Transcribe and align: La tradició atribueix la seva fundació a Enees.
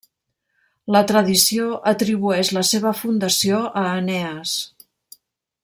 La 0.95 1.01
tradició 1.11 1.67
atribueix 1.91 2.51
la 2.57 2.63
seva 2.71 2.95
fundació 3.03 3.61
a 3.83 3.85
Enees. 4.01 4.55